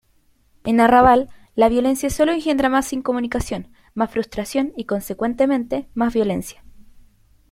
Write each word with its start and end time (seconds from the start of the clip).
En 0.63 0.79
Arrabal, 0.81 1.29
la 1.53 1.69
violencia 1.69 2.09
sólo 2.09 2.31
engendra 2.31 2.69
más 2.69 2.91
incomunicación, 2.91 3.67
más 3.93 4.09
frustración 4.09 4.73
y, 4.75 4.85
consecuentemente, 4.85 5.89
más 5.93 6.11
violencia. 6.15 6.63